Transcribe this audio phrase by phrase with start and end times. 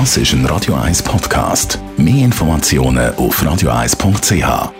[0.00, 1.78] Das ist ein Radio 1 Podcast.
[1.96, 4.72] Mehr Informationen auf radio1.ch.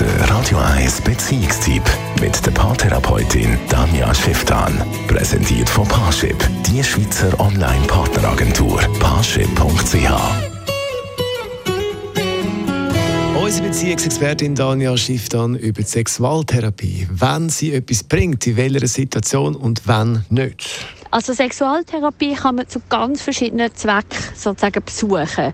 [0.00, 1.82] Der Radio 1 Beziehungstyp
[2.22, 4.82] mit der Paartherapeutin Danja Schifftan.
[5.08, 6.38] Präsentiert von Paarship,
[6.68, 8.80] die Schweizer Online-Partneragentur.
[8.98, 10.10] Paarship.ch.
[13.38, 17.08] Unsere Beziehungsexpertin Danja Schifftan über die Sexualtherapie.
[17.10, 20.86] Wenn sie etwas bringt, in welcher Situation und wann nicht.
[21.12, 25.52] Also Sexualtherapie kann man zu ganz verschiedenen Zwecken sozusagen besuchen.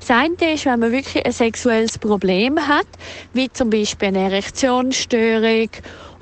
[0.00, 2.86] Das eine ist, wenn man wirklich ein sexuelles Problem hat,
[3.32, 5.70] wie zum Beispiel eine Erektionsstörung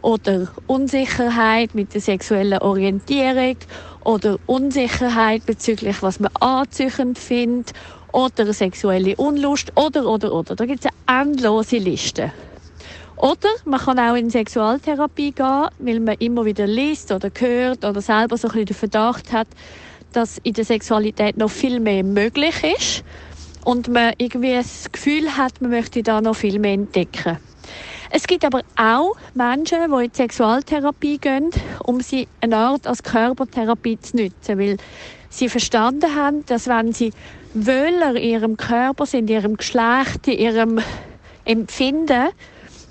[0.03, 3.57] oder Unsicherheit mit der sexuellen Orientierung
[4.05, 7.73] oder Unsicherheit bezüglich, was man anziehend findet
[8.13, 10.55] oder sexuelle Unlust oder, oder, oder.
[10.55, 12.33] Da gibt es eine endlose Liste.
[13.17, 18.01] Oder man kann auch in Sexualtherapie gehen, weil man immer wieder liest oder hört oder
[18.03, 19.49] selber so ein bisschen den Verdacht hat,
[20.13, 23.05] dass in der Sexualität noch viel mehr möglich ist
[23.65, 27.39] und man irgendwie das Gefühl hat, man möchte da noch viel mehr entdecken.
[28.11, 31.51] Es gibt aber auch Menschen, die in die Sexualtherapie gehen,
[31.85, 34.77] um sie eine Art als Körpertherapie zu nutzen, weil
[35.31, 37.13] sie verstanden haben, dass wenn sie
[37.55, 40.81] wöhler in ihrem Körper sind, in ihrem Geschlecht, in ihrem
[41.45, 42.29] Empfinden,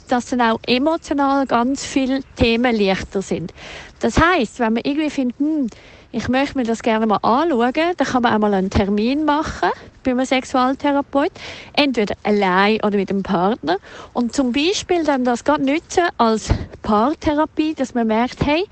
[0.08, 3.54] dass dann auch emotional ganz viele Themen leichter sind.
[4.00, 5.68] Das heißt, wenn man irgendwie findet, hm,
[6.12, 9.70] ich möchte mir das gerne mal anschauen, dann kann man auch mal einen Termin machen
[10.04, 11.32] bei einem Sexualtherapeut,
[11.74, 13.78] entweder allein oder mit einem Partner
[14.14, 16.48] und zum Beispiel dann das gerade nutzen als
[16.84, 18.64] Paartherapie, dass man merkt, hey,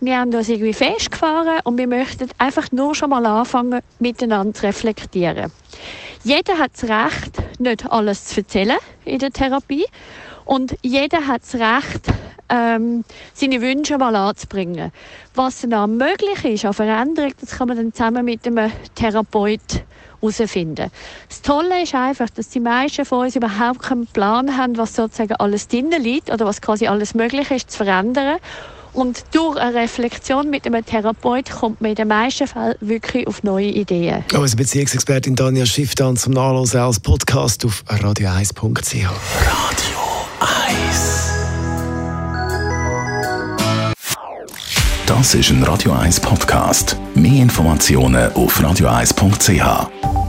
[0.00, 4.66] wir haben uns irgendwie festgefahren und wir möchten einfach nur schon mal anfangen, miteinander zu
[4.66, 5.52] reflektieren.
[6.24, 9.86] Jeder hat das Recht, nicht alles zu erzählen in der Therapie
[10.44, 12.06] und jeder hat das Recht,
[12.48, 14.92] ähm, seine Wünsche mal anzubringen.
[15.34, 19.84] Was dann möglich ist an Veränderung, das kann man dann zusammen mit einem Therapeut
[20.20, 20.90] herausfinden.
[21.28, 25.34] Das Tolle ist einfach, dass die meisten von uns überhaupt keinen Plan haben, was sozusagen
[25.34, 28.38] alles drinnen liegt oder was quasi alles möglich ist zu verändern.
[28.92, 33.42] Und durch eine Reflexion mit einem Therapeut kommt man in den meisten Fällen wirklich auf
[33.42, 34.24] neue Ideen.
[34.34, 38.94] Unsere Beziehungsexpertin Daniel Schifftan zum Nachlesen als Podcast auf radio1.ch.
[38.94, 39.98] Radio
[40.40, 41.32] 1.
[45.06, 46.96] Das ist ein Radio 1 Podcast.
[47.14, 50.21] Mehr Informationen auf radio1.ch.